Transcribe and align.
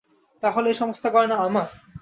–তা 0.43 0.47
হলে 0.51 0.69
এ 0.69 0.73
সমস্ত 0.73 1.03
গয়না 1.07 1.35
আমার? 1.39 1.67